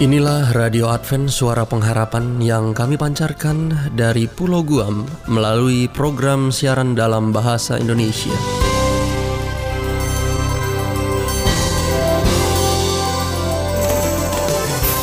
[0.00, 7.36] Inilah Radio Advent Suara Pengharapan yang kami pancarkan dari Pulau Guam melalui program siaran dalam
[7.36, 8.32] bahasa Indonesia.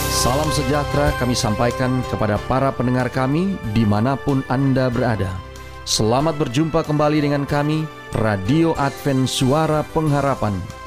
[0.10, 5.30] Salam sejahtera kami sampaikan kepada para pendengar kami di mana pun Anda berada.
[5.86, 7.86] Selamat berjumpa kembali dengan kami,
[8.18, 10.87] Radio Advent Suara Pengharapan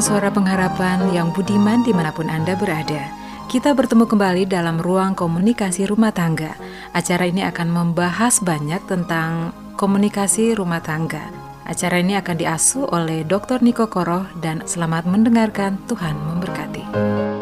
[0.00, 3.04] Suara Pengharapan yang budiman di mana pun Anda berada.
[3.52, 6.56] Kita bertemu kembali dalam ruang komunikasi rumah tangga.
[6.96, 11.28] Acara ini akan membahas banyak tentang komunikasi rumah tangga.
[11.68, 13.60] Acara ini akan diasuh oleh Dr.
[13.60, 17.39] Niko Koroh dan selamat mendengarkan Tuhan memberkati.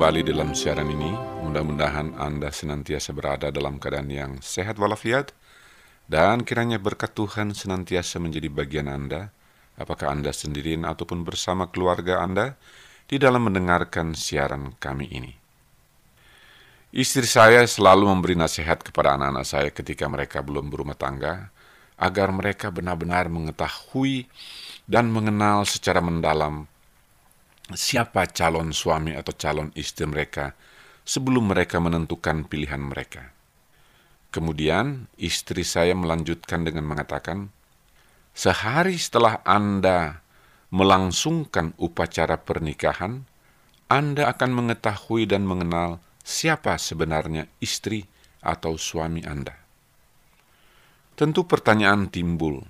[0.00, 1.12] Kembali dalam siaran ini.
[1.44, 5.36] Mudah-mudahan Anda senantiasa berada dalam keadaan yang sehat walafiat
[6.08, 9.28] dan kiranya berkat Tuhan senantiasa menjadi bagian Anda,
[9.76, 12.56] apakah Anda sendirian ataupun bersama keluarga Anda
[13.12, 15.36] di dalam mendengarkan siaran kami ini.
[16.96, 21.52] Istri saya selalu memberi nasihat kepada anak-anak saya ketika mereka belum berumah tangga,
[22.00, 24.32] agar mereka benar-benar mengetahui
[24.88, 26.64] dan mengenal secara mendalam
[27.74, 30.54] siapa calon suami atau calon istri mereka
[31.02, 33.32] sebelum mereka menentukan pilihan mereka.
[34.30, 37.50] Kemudian istri saya melanjutkan dengan mengatakan,
[38.30, 40.22] "Sehari setelah Anda
[40.70, 43.26] melangsungkan upacara pernikahan,
[43.90, 48.06] Anda akan mengetahui dan mengenal siapa sebenarnya istri
[48.38, 49.58] atau suami Anda.
[51.18, 52.64] Tentu pertanyaan timbul,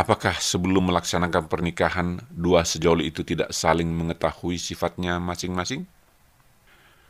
[0.00, 5.84] apakah sebelum melaksanakan pernikahan, dua sejoli itu tidak saling mengetahui sifatnya masing-masing?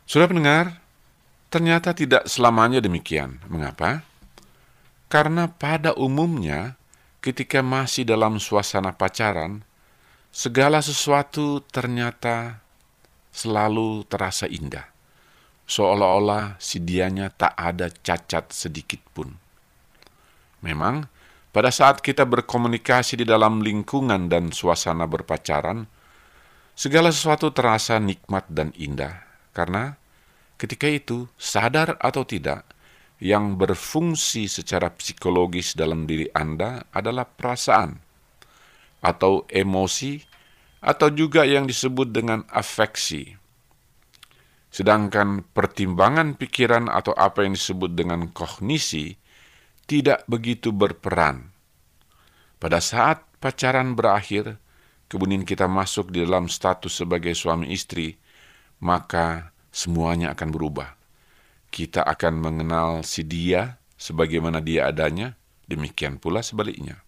[0.03, 0.83] Sudah mendengar?
[1.47, 3.39] Ternyata tidak selamanya demikian.
[3.47, 4.03] Mengapa?
[5.07, 6.75] Karena pada umumnya,
[7.23, 9.63] ketika masih dalam suasana pacaran,
[10.31, 12.59] segala sesuatu ternyata
[13.31, 14.87] selalu terasa indah.
[15.67, 19.31] Seolah-olah si dianya tak ada cacat sedikit pun.
[20.59, 21.07] Memang,
[21.51, 25.87] pada saat kita berkomunikasi di dalam lingkungan dan suasana berpacaran,
[26.75, 29.99] segala sesuatu terasa nikmat dan indah, karena
[30.55, 32.63] ketika itu, sadar atau tidak,
[33.21, 38.01] yang berfungsi secara psikologis dalam diri Anda adalah perasaan
[39.03, 40.31] atau emosi,
[40.81, 43.37] atau juga yang disebut dengan afeksi.
[44.73, 49.20] Sedangkan pertimbangan pikiran atau apa yang disebut dengan kognisi
[49.91, 51.51] tidak begitu berperan.
[52.55, 54.55] Pada saat pacaran berakhir,
[55.11, 58.15] kemudian kita masuk di dalam status sebagai suami istri,
[58.79, 60.95] maka semuanya akan berubah.
[61.67, 65.35] Kita akan mengenal si dia sebagaimana dia adanya,
[65.67, 67.03] demikian pula sebaliknya.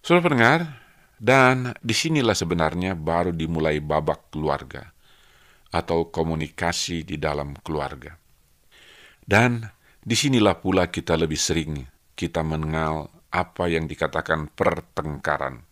[0.00, 0.80] Sudah pendengar,
[1.20, 4.96] dan di sinilah sebenarnya baru dimulai babak keluarga
[5.68, 8.16] atau komunikasi di dalam keluarga.
[9.24, 11.80] Dan Di sinilah pula kita lebih sering
[12.12, 15.64] kita mengenal apa yang dikatakan pertengkaran.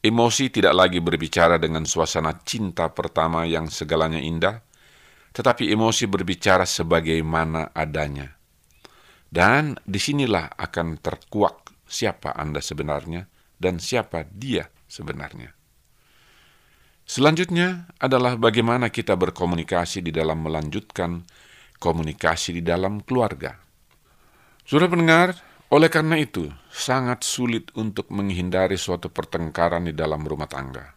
[0.00, 4.64] Emosi tidak lagi berbicara dengan suasana cinta pertama yang segalanya indah,
[5.36, 8.32] tetapi emosi berbicara sebagaimana adanya.
[9.28, 13.28] Dan di sinilah akan terkuak siapa Anda sebenarnya
[13.60, 15.52] dan siapa dia sebenarnya.
[17.04, 21.28] Selanjutnya adalah bagaimana kita berkomunikasi di dalam melanjutkan
[21.78, 23.56] komunikasi di dalam keluarga.
[24.68, 25.32] Sudah mendengar,
[25.72, 30.92] oleh karena itu sangat sulit untuk menghindari suatu pertengkaran di dalam rumah tangga.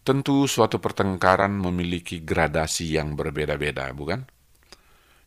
[0.00, 4.24] Tentu suatu pertengkaran memiliki gradasi yang berbeda-beda, bukan?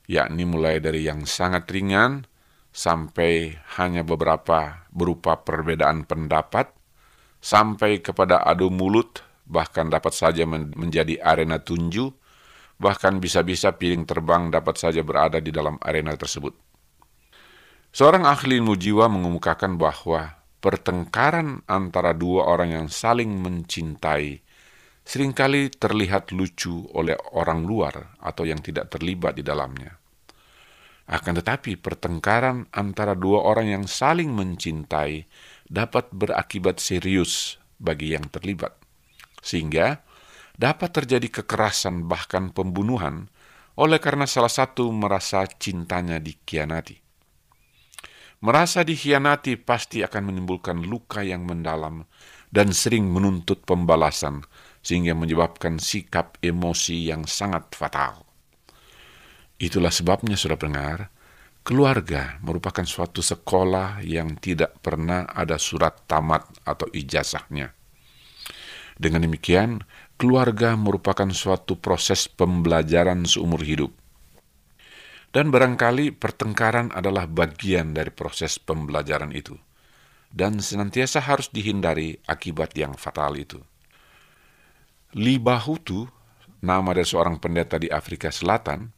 [0.09, 2.27] Yakni mulai dari yang sangat ringan
[2.73, 6.73] sampai hanya beberapa berupa perbedaan pendapat,
[7.39, 12.11] sampai kepada adu mulut, bahkan dapat saja menjadi arena tunju,
[12.83, 16.51] bahkan bisa-bisa piring terbang dapat saja berada di dalam arena tersebut.
[17.95, 24.44] Seorang ahli ilmu jiwa mengemukakan bahwa pertengkaran antara dua orang yang saling mencintai
[25.03, 30.00] sering kali terlihat lucu oleh orang luar atau yang tidak terlibat di dalamnya.
[31.03, 35.27] Akan tetapi pertengkaran antara dua orang yang saling mencintai
[35.68, 38.71] dapat berakibat serius bagi yang terlibat.
[39.44, 40.00] Sehingga
[40.53, 43.29] dapat terjadi kekerasan bahkan pembunuhan
[43.73, 47.01] oleh karena salah satu merasa cintanya dikhianati.
[48.44, 52.03] Merasa dikhianati pasti akan menimbulkan luka yang mendalam
[52.51, 54.44] dan sering menuntut pembalasan
[54.83, 58.27] sehingga menyebabkan sikap emosi yang sangat fatal.
[59.57, 61.07] Itulah sebabnya sudah dengar,
[61.63, 67.71] keluarga merupakan suatu sekolah yang tidak pernah ada surat tamat atau ijazahnya.
[68.99, 69.81] Dengan demikian,
[70.23, 73.92] keluarga merupakan suatu proses pembelajaran seumur hidup.
[75.35, 79.59] Dan barangkali pertengkaran adalah bagian dari proses pembelajaran itu.
[80.31, 83.59] Dan senantiasa harus dihindari akibat yang fatal itu.
[85.19, 86.07] Li Bahutu,
[86.63, 88.95] nama dari seorang pendeta di Afrika Selatan,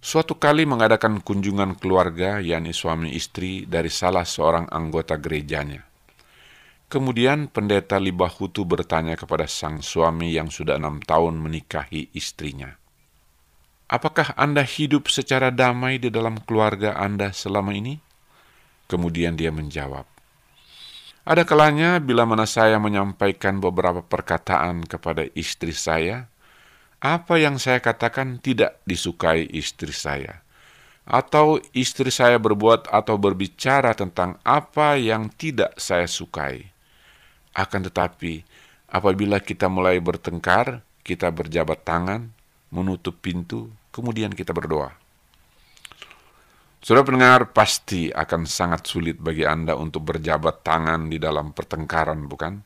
[0.00, 5.87] suatu kali mengadakan kunjungan keluarga, yakni suami istri, dari salah seorang anggota gerejanya.
[6.88, 12.80] Kemudian pendeta Libahutu bertanya kepada sang suami yang sudah enam tahun menikahi istrinya.
[13.92, 18.00] Apakah Anda hidup secara damai di dalam keluarga Anda selama ini?
[18.88, 20.08] Kemudian dia menjawab,
[21.28, 26.24] Ada kalanya bila mana saya menyampaikan beberapa perkataan kepada istri saya,
[27.04, 30.40] apa yang saya katakan tidak disukai istri saya,
[31.04, 36.77] atau istri saya berbuat atau berbicara tentang apa yang tidak saya sukai
[37.58, 38.46] akan tetapi,
[38.86, 42.30] apabila kita mulai bertengkar, kita berjabat tangan,
[42.70, 44.94] menutup pintu, kemudian kita berdoa.
[46.78, 52.62] Sudah pendengar, pasti akan sangat sulit bagi Anda untuk berjabat tangan di dalam pertengkaran, bukan?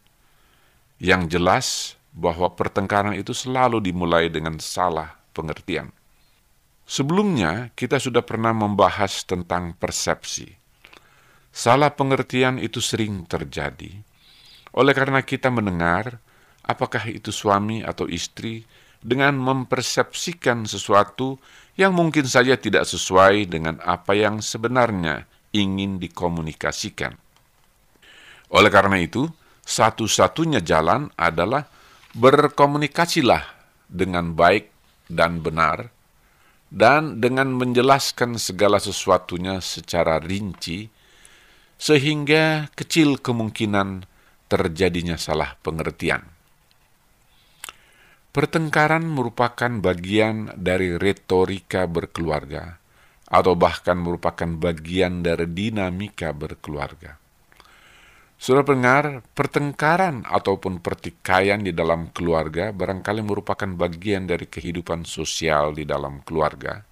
[1.00, 1.66] Yang jelas
[2.12, 5.88] bahwa pertengkaran itu selalu dimulai dengan salah pengertian.
[6.84, 10.52] Sebelumnya, kita sudah pernah membahas tentang persepsi.
[11.48, 14.11] Salah pengertian itu sering terjadi
[14.72, 16.20] oleh karena kita mendengar
[16.64, 18.64] apakah itu suami atau istri,
[19.02, 21.36] dengan mempersepsikan sesuatu
[21.74, 27.18] yang mungkin saja tidak sesuai dengan apa yang sebenarnya ingin dikomunikasikan.
[28.54, 29.26] Oleh karena itu,
[29.66, 31.66] satu-satunya jalan adalah
[32.14, 33.42] berkomunikasilah
[33.90, 34.70] dengan baik
[35.10, 35.90] dan benar,
[36.70, 40.88] dan dengan menjelaskan segala sesuatunya secara rinci,
[41.74, 44.11] sehingga kecil kemungkinan
[44.52, 46.20] terjadinya salah pengertian.
[48.36, 52.76] Pertengkaran merupakan bagian dari retorika berkeluarga,
[53.32, 57.16] atau bahkan merupakan bagian dari dinamika berkeluarga.
[58.36, 65.88] Sudah pendengar, pertengkaran ataupun pertikaian di dalam keluarga barangkali merupakan bagian dari kehidupan sosial di
[65.88, 66.84] dalam keluarga.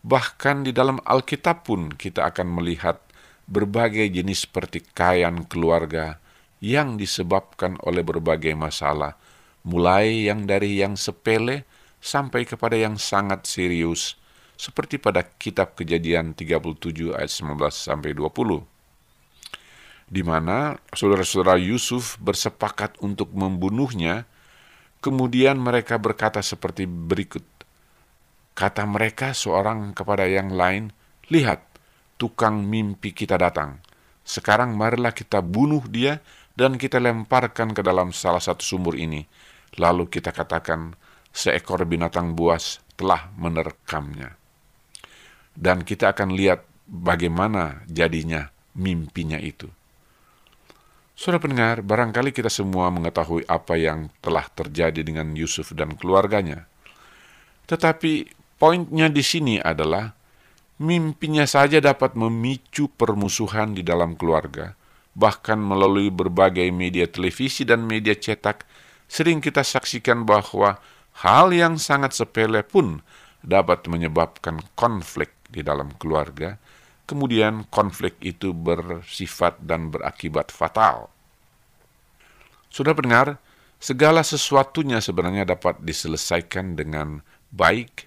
[0.00, 3.02] Bahkan di dalam Alkitab pun kita akan melihat
[3.50, 6.22] berbagai jenis pertikaian keluarga
[6.60, 9.16] yang disebabkan oleh berbagai masalah,
[9.64, 11.64] mulai yang dari yang sepele
[12.00, 14.16] sampai kepada yang sangat serius,
[14.60, 18.80] seperti pada kitab kejadian 37 ayat 19 sampai 20
[20.10, 24.26] di mana saudara-saudara Yusuf bersepakat untuk membunuhnya,
[24.98, 27.46] kemudian mereka berkata seperti berikut.
[28.58, 30.90] Kata mereka seorang kepada yang lain,
[31.30, 31.62] Lihat,
[32.18, 33.78] tukang mimpi kita datang.
[34.26, 36.18] Sekarang marilah kita bunuh dia
[36.54, 39.22] dan kita lemparkan ke dalam salah satu sumur ini
[39.78, 40.98] Lalu kita katakan
[41.30, 44.34] seekor binatang buas telah menerkamnya.
[45.54, 49.70] Dan kita akan lihat bagaimana jadinya mimpinya itu.
[51.14, 56.64] Saudara pendengar, barangkali kita semua mengetahui apa yang telah terjadi dengan Yusuf dan keluarganya.
[57.68, 60.16] Tetapi poinnya di sini adalah
[60.80, 64.72] mimpinya saja dapat memicu permusuhan di dalam keluarga,
[65.20, 68.64] bahkan melalui berbagai media televisi dan media cetak
[69.04, 70.80] sering kita saksikan bahwa
[71.20, 73.04] hal yang sangat sepele pun
[73.44, 76.56] dapat menyebabkan konflik di dalam keluarga,
[77.04, 81.12] kemudian konflik itu bersifat dan berakibat fatal.
[82.70, 83.42] Sudah benar,
[83.82, 88.06] segala sesuatunya sebenarnya dapat diselesaikan dengan baik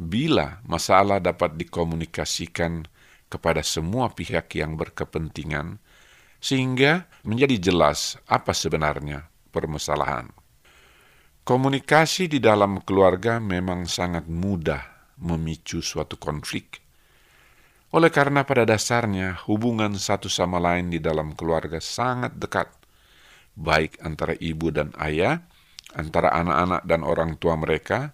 [0.00, 2.88] bila masalah dapat dikomunikasikan
[3.28, 5.76] kepada semua pihak yang berkepentingan,
[6.38, 10.30] sehingga menjadi jelas apa sebenarnya permasalahan.
[11.42, 14.84] Komunikasi di dalam keluarga memang sangat mudah
[15.18, 16.84] memicu suatu konflik.
[17.88, 22.68] Oleh karena pada dasarnya hubungan satu sama lain di dalam keluarga sangat dekat,
[23.56, 25.40] baik antara ibu dan ayah,
[25.96, 28.12] antara anak-anak dan orang tua mereka,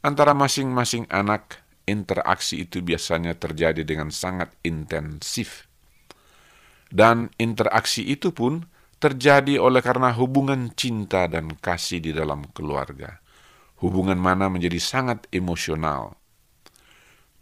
[0.00, 5.68] antara masing-masing anak, interaksi itu biasanya terjadi dengan sangat intensif.
[6.92, 8.68] Dan interaksi itu pun
[9.00, 13.18] terjadi oleh karena hubungan cinta dan kasih di dalam keluarga.
[13.80, 16.14] Hubungan mana menjadi sangat emosional.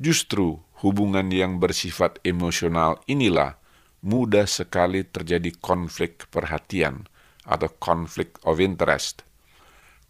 [0.00, 3.60] Justru hubungan yang bersifat emosional inilah
[4.00, 7.04] mudah sekali terjadi konflik perhatian
[7.44, 9.20] atau konflik of interest,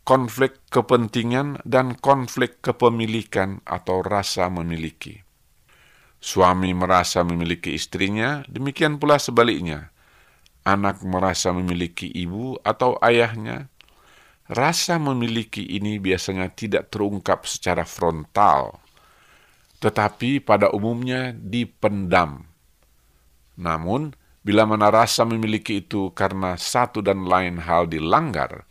[0.07, 5.27] konflik kepentingan dan konflik kepemilikan atau rasa memiliki.
[6.21, 9.89] Suami merasa memiliki istrinya, demikian pula sebaliknya
[10.65, 13.73] anak merasa memiliki ibu atau ayahnya,
[14.51, 18.81] rasa memiliki ini biasanya tidak terungkap secara frontal,
[19.81, 22.45] tetapi pada umumnya dipendam.
[23.57, 28.65] Namun, bila mana rasa memiliki itu karena satu dan lain hal dilanggar,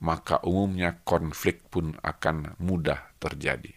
[0.00, 3.72] maka umumnya konflik pun akan mudah terjadi.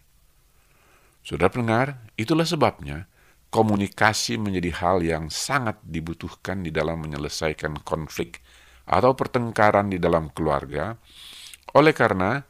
[1.23, 3.07] Sudah pendengar, itulah sebabnya
[3.47, 8.43] komunikasi menjadi hal yang sangat dibutuhkan di dalam menyelesaikan konflik
[8.87, 10.95] atau pertengkaran di dalam keluarga,
[11.75, 12.43] oleh karena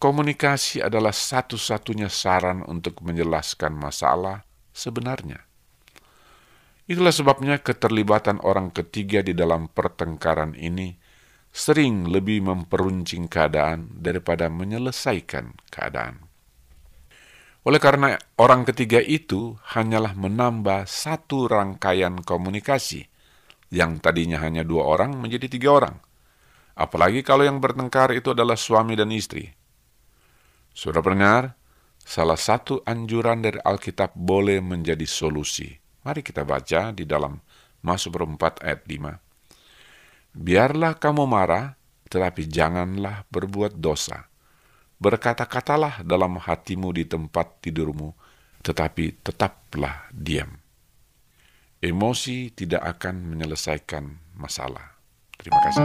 [0.00, 4.42] komunikasi adalah satu-satunya saran untuk menjelaskan masalah
[4.72, 5.44] sebenarnya.
[6.88, 10.98] Itulah sebabnya keterlibatan orang ketiga di dalam pertengkaran ini
[11.52, 16.31] sering lebih memperuncing keadaan daripada menyelesaikan keadaan.
[17.62, 23.06] Oleh karena orang ketiga itu hanyalah menambah satu rangkaian komunikasi
[23.70, 25.96] yang tadinya hanya dua orang menjadi tiga orang.
[26.74, 29.46] Apalagi kalau yang bertengkar itu adalah suami dan istri.
[30.74, 31.54] Sudah pendengar,
[32.02, 35.70] salah satu anjuran dari Alkitab boleh menjadi solusi.
[36.02, 37.38] Mari kita baca di dalam
[37.86, 40.34] Mazmur 4 ayat 5.
[40.34, 41.78] Biarlah kamu marah,
[42.10, 44.31] tetapi janganlah berbuat dosa
[45.02, 48.14] Berkata-katalah dalam hatimu di tempat tidurmu,
[48.62, 50.62] tetapi tetaplah diam.
[51.82, 54.94] Emosi tidak akan menyelesaikan masalah.
[55.34, 55.82] Terima kasih.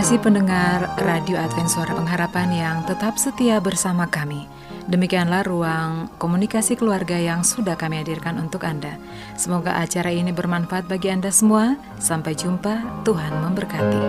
[0.00, 4.48] Kasih pendengar Radio Advent Suara Pengharapan yang tetap setia bersama kami.
[4.88, 8.96] Demikianlah ruang komunikasi keluarga yang sudah kami hadirkan untuk Anda.
[9.36, 11.76] Semoga acara ini bermanfaat bagi Anda semua.
[12.00, 14.00] Sampai jumpa, Tuhan memberkati.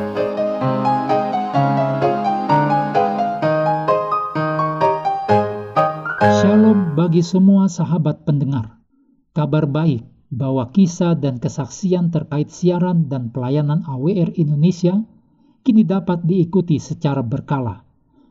[6.40, 8.80] Shalom bagi semua sahabat pendengar.
[9.36, 14.96] Kabar baik bahwa kisah dan kesaksian terkait siaran dan pelayanan AWR Indonesia–
[15.62, 17.86] kini dapat diikuti secara berkala,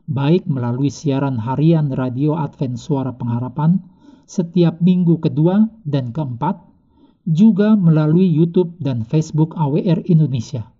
[0.07, 3.79] baik melalui siaran harian Radio Advent Suara Pengharapan
[4.27, 6.59] setiap minggu kedua dan keempat,
[7.27, 10.71] juga melalui YouTube dan Facebook AWR Indonesia.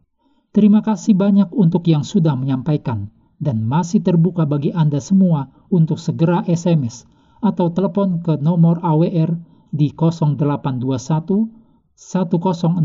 [0.51, 3.07] Terima kasih banyak untuk yang sudah menyampaikan
[3.39, 7.07] dan masih terbuka bagi Anda semua untuk segera SMS
[7.39, 9.33] atau telepon ke nomor AWR
[9.71, 11.47] di 0821
[11.95, 12.83] 1061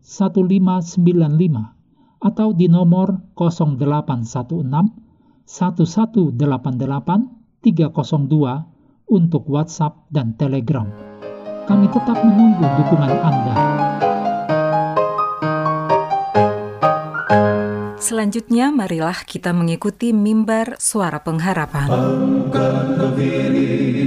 [0.00, 1.79] 1595
[2.20, 4.60] atau di nomor 0816
[5.48, 6.36] 1188
[7.64, 8.70] 302
[9.10, 10.86] untuk WhatsApp dan Telegram.
[11.66, 13.54] Kami tetap menunggu dukungan Anda.
[18.00, 21.86] Selanjutnya, marilah kita mengikuti mimbar suara pengharapan.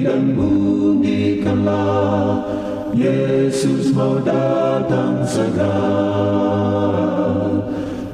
[0.03, 2.43] dan bunyikanlah,
[2.91, 6.43] Yesus mau datang segera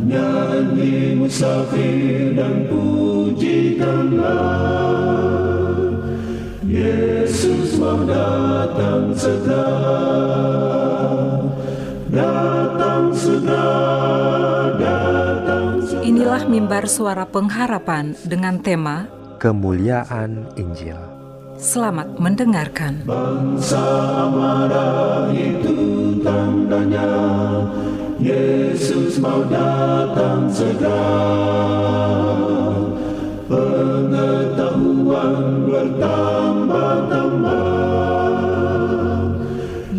[0.09, 4.25] nyanyi musafir dan pujikanlah.
[6.65, 9.69] Yesus mau datang segera.
[12.09, 14.09] Datang segera
[14.79, 16.07] datang segera.
[16.07, 19.05] Inilah mimbar suara pengharapan dengan tema
[19.39, 20.99] Kemuliaan Injil.
[21.59, 23.03] Selamat mendengarkan.
[23.03, 23.83] Bangsa
[24.31, 25.75] marah itu
[26.23, 27.18] tandanya
[29.19, 31.11] Mau datang segera.
[33.51, 37.67] Pengetahuan bertambah-tambah.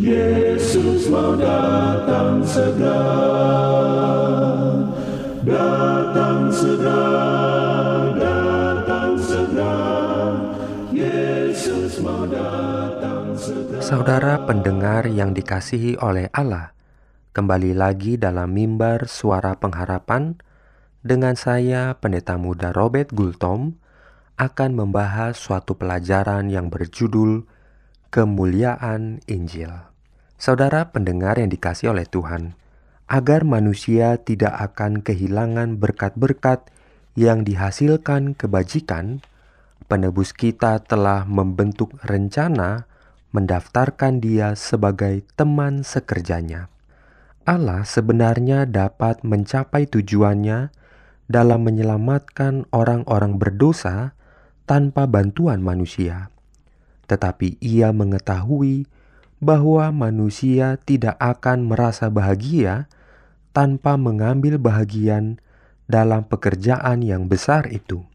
[0.01, 3.05] Yesus mau datang segera.
[5.45, 7.05] Datang segera
[8.17, 9.77] Datang segera.
[10.97, 13.85] Yesus mau datang segera.
[13.85, 16.80] Saudara pendengar yang dikasihi oleh Allah
[17.31, 20.35] Kembali lagi dalam mimbar suara pengharapan
[21.07, 23.79] dengan saya pendeta muda Robert Gultom
[24.35, 27.47] akan membahas suatu pelajaran yang berjudul
[28.11, 29.71] Kemuliaan Injil.
[30.43, 32.59] Saudara pendengar yang dikasih oleh Tuhan,
[33.07, 36.67] agar manusia tidak akan kehilangan berkat-berkat
[37.15, 39.23] yang dihasilkan kebajikan,
[39.87, 42.91] penebus kita telah membentuk rencana
[43.31, 46.67] mendaftarkan dia sebagai teman sekerjanya.
[47.51, 50.71] Allah sebenarnya dapat mencapai tujuannya
[51.27, 54.15] dalam menyelamatkan orang-orang berdosa
[54.71, 56.31] tanpa bantuan manusia,
[57.11, 58.87] tetapi Ia mengetahui
[59.43, 62.87] bahwa manusia tidak akan merasa bahagia
[63.51, 65.43] tanpa mengambil bahagian
[65.91, 68.07] dalam pekerjaan yang besar itu.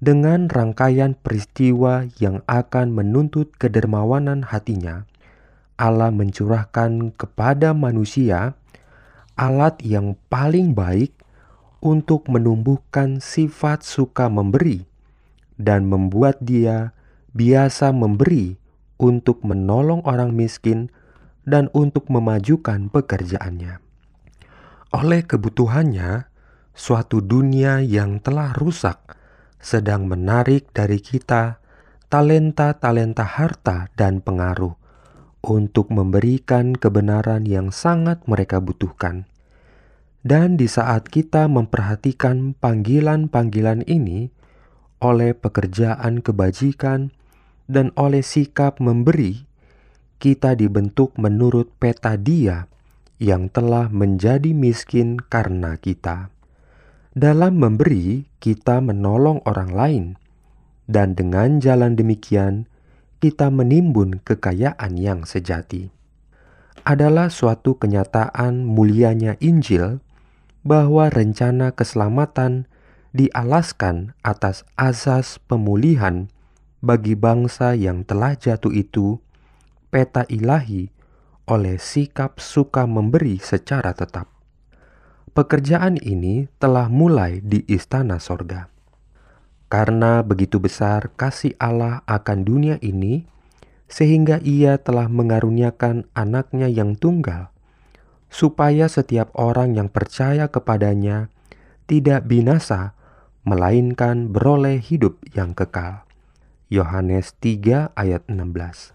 [0.00, 5.04] Dengan rangkaian peristiwa yang akan menuntut kedermawanan hatinya,
[5.76, 8.56] Allah mencurahkan kepada manusia
[9.36, 11.12] alat yang paling baik
[11.84, 14.88] untuk menumbuhkan sifat suka memberi
[15.60, 16.96] dan membuat dia
[17.36, 18.56] biasa memberi
[18.96, 20.88] untuk menolong orang miskin
[21.44, 23.78] dan untuk memajukan pekerjaannya.
[24.96, 26.32] Oleh kebutuhannya,
[26.72, 28.96] suatu dunia yang telah rusak
[29.60, 31.60] sedang menarik dari kita
[32.08, 34.85] talenta-talenta harta dan pengaruh
[35.46, 39.30] untuk memberikan kebenaran yang sangat mereka butuhkan.
[40.26, 44.34] Dan di saat kita memperhatikan panggilan-panggilan ini
[44.98, 47.14] oleh pekerjaan kebajikan
[47.70, 49.46] dan oleh sikap memberi,
[50.18, 52.66] kita dibentuk menurut peta dia
[53.22, 56.34] yang telah menjadi miskin karena kita.
[57.16, 60.04] Dalam memberi, kita menolong orang lain,
[60.84, 62.68] dan dengan jalan demikian,
[63.16, 65.88] kita menimbun kekayaan yang sejati.
[66.86, 70.04] Adalah suatu kenyataan mulianya Injil
[70.62, 72.70] bahwa rencana keselamatan
[73.16, 76.28] dialaskan atas asas pemulihan
[76.84, 79.18] bagi bangsa yang telah jatuh itu,
[79.88, 80.92] peta ilahi
[81.48, 84.28] oleh sikap suka memberi secara tetap.
[85.32, 88.75] Pekerjaan ini telah mulai di istana sorga.
[89.66, 93.26] Karena begitu besar kasih Allah akan dunia ini,
[93.90, 97.50] sehingga Ia telah mengaruniakan anaknya yang tunggal,
[98.30, 101.30] supaya setiap orang yang percaya kepadanya
[101.86, 102.94] tidak binasa,
[103.46, 106.02] melainkan beroleh hidup yang kekal.
[106.66, 108.90] Yohanes 3 ayat 16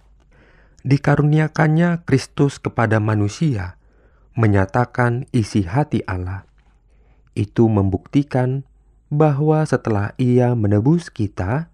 [0.84, 3.79] Dikaruniakannya Kristus kepada manusia,
[4.36, 6.43] menyatakan isi hati Allah.
[7.31, 8.67] Itu membuktikan
[9.12, 11.67] bahwa setelah ia menebus kita,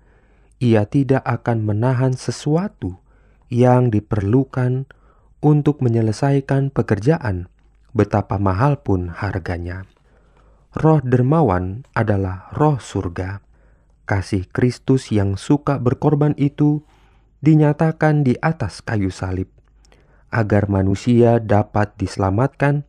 [0.58, 2.98] ia tidak akan menahan sesuatu
[3.54, 4.90] yang diperlukan
[5.40, 7.46] untuk menyelesaikan pekerjaan,
[7.94, 9.86] betapa mahal pun harganya.
[10.74, 13.46] Roh dermawan adalah roh surga.
[14.10, 16.82] Kasih Kristus yang suka berkorban itu
[17.46, 19.52] dinyatakan di atas kayu salib.
[20.34, 22.84] Agar manusia dapat diselamatkan,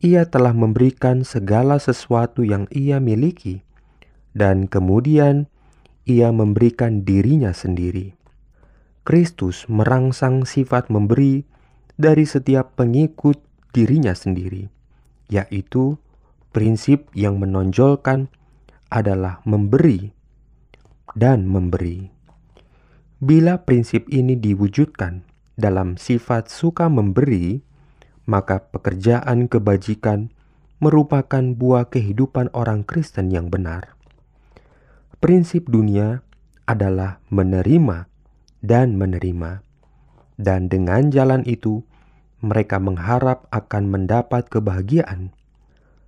[0.00, 3.65] ia telah memberikan segala sesuatu yang ia miliki,
[4.36, 5.48] dan kemudian
[6.04, 8.12] ia memberikan dirinya sendiri.
[9.08, 11.48] Kristus merangsang sifat memberi
[11.96, 13.40] dari setiap pengikut
[13.72, 14.68] dirinya sendiri,
[15.32, 15.96] yaitu
[16.52, 18.28] prinsip yang menonjolkan
[18.92, 20.12] adalah memberi
[21.16, 22.12] dan memberi.
[23.16, 25.24] Bila prinsip ini diwujudkan
[25.56, 27.64] dalam sifat suka memberi,
[28.28, 30.28] maka pekerjaan kebajikan
[30.76, 33.95] merupakan buah kehidupan orang Kristen yang benar.
[35.26, 36.22] Prinsip dunia
[36.70, 38.06] adalah menerima
[38.62, 39.58] dan menerima,
[40.38, 41.82] dan dengan jalan itu
[42.38, 45.34] mereka mengharap akan mendapat kebahagiaan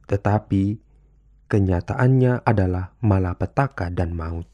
[0.09, 0.81] tetapi
[1.53, 4.49] kenyataannya adalah malapetaka dan maut.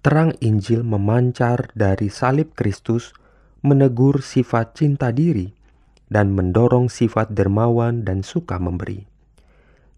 [0.00, 3.12] Terang Injil memancar dari salib Kristus,
[3.64, 5.52] menegur sifat cinta diri,
[6.12, 9.04] dan mendorong sifat dermawan dan suka memberi.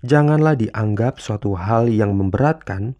[0.06, 2.94] Janganlah dianggap suatu hal yang memberatkan,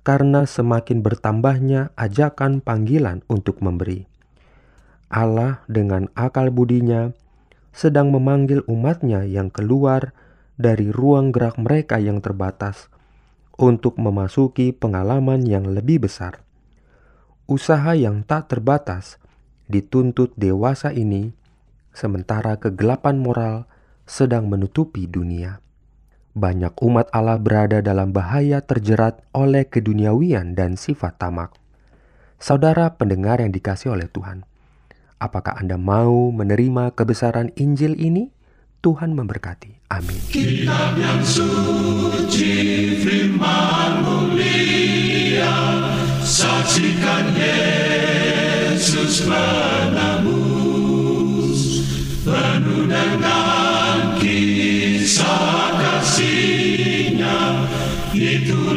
[0.00, 4.08] karena semakin bertambahnya ajakan panggilan untuk memberi.
[5.10, 7.10] Allah dengan akal budinya
[7.74, 10.14] sedang memanggil umatnya yang keluar
[10.60, 12.92] dari ruang gerak mereka yang terbatas
[13.60, 16.40] untuk memasuki pengalaman yang lebih besar.
[17.50, 19.20] Usaha yang tak terbatas
[19.66, 21.34] dituntut dewasa ini,
[21.92, 23.56] sementara kegelapan moral
[24.06, 25.62] sedang menutupi dunia.
[26.30, 31.50] Banyak umat Allah berada dalam bahaya terjerat oleh keduniawian dan sifat tamak.
[32.38, 34.46] Saudara pendengar yang dikasih oleh Tuhan,
[35.18, 38.30] apakah Anda mau menerima kebesaran Injil ini?
[38.80, 39.92] Tuhan memberkati.
[39.92, 40.16] Amin.
[40.32, 42.54] Kitab yang suci
[43.04, 45.52] firman mulia
[46.24, 49.28] Saksikan Yesus
[52.24, 53.49] Penuh dengan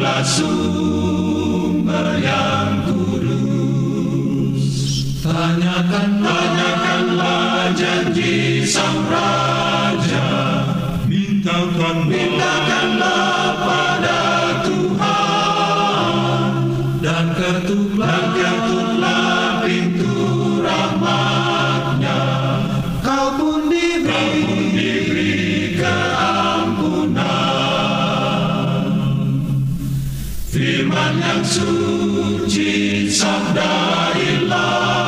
[0.04, 4.60] Itulah sumber yang kudus.
[5.24, 9.00] Tanyakan, tanyakanlah janji sang
[30.54, 35.03] Firman yang suci sabda ilahi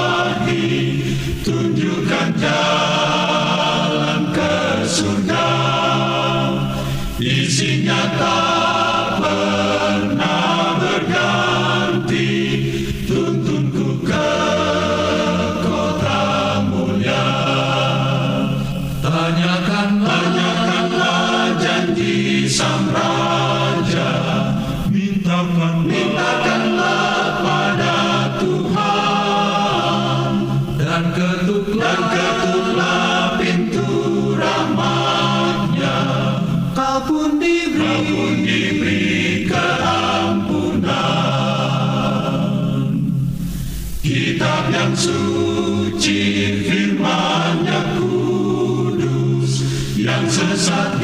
[50.37, 51.01] Yang sesat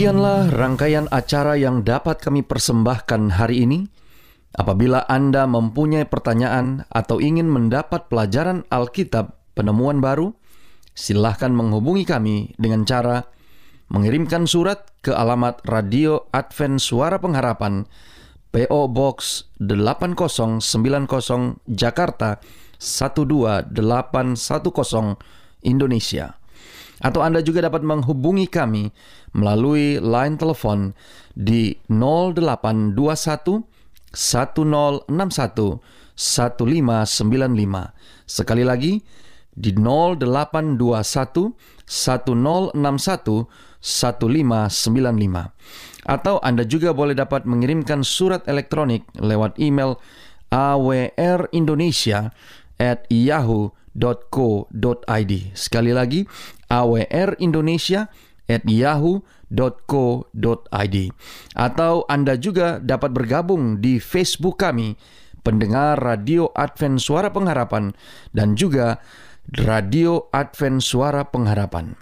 [0.00, 3.84] Demikianlah rangkaian acara yang dapat kami persembahkan hari ini.
[4.56, 10.32] Apabila Anda mempunyai pertanyaan atau ingin mendapat pelajaran Alkitab penemuan baru,
[10.96, 13.28] silahkan menghubungi kami dengan cara
[13.92, 17.84] mengirimkan surat ke alamat Radio Advent Suara Pengharapan,
[18.56, 20.64] PO Box 8090
[21.76, 22.40] Jakarta
[22.80, 23.68] 12810
[25.60, 26.39] Indonesia.
[27.00, 28.92] Atau Anda juga dapat menghubungi kami
[29.32, 30.92] melalui line telepon
[31.32, 33.64] di 0821
[34.12, 35.08] 1061 1595.
[38.28, 39.00] Sekali lagi
[39.56, 41.56] di 0821
[41.88, 43.48] 1061
[43.80, 46.04] 1595.
[46.04, 49.96] Atau Anda juga boleh dapat mengirimkan surat elektronik lewat email
[50.52, 52.36] awrindonesia
[52.80, 55.32] at yahoo.co.id.
[55.52, 56.24] Sekali lagi,
[56.70, 58.06] awrindonesia
[58.46, 59.26] at yahoo.co.id.
[61.58, 64.94] Atau Anda juga dapat bergabung di Facebook kami,
[65.42, 67.90] pendengar Radio Advent Suara Pengharapan,
[68.30, 69.02] dan juga
[69.50, 71.98] Radio Advent Suara Pengharapan.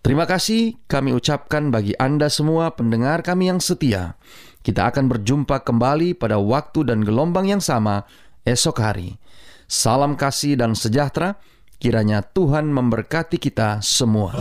[0.00, 4.14] Terima kasih kami ucapkan bagi Anda semua pendengar kami yang setia.
[4.62, 8.06] Kita akan berjumpa kembali pada waktu dan gelombang yang sama
[8.46, 9.18] esok hari.
[9.66, 11.42] Salam kasih dan sejahtera,
[11.76, 14.32] Kiranya Tuhan memberkati kita semua.